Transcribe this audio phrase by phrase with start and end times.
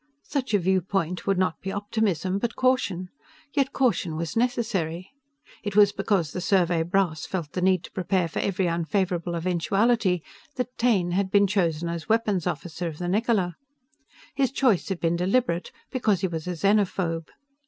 [0.23, 3.09] Such a viewpoint would not be optimism, but caution.
[3.53, 5.11] Yet caution was necessary.
[5.61, 10.23] It was because the Survey brass felt the need to prepare for every unfavorable eventuality
[10.55, 13.53] that Taine had been chosen as weapons officer of the Niccola.
[14.33, 17.27] His choice had been deliberate, because he was a xenophobe.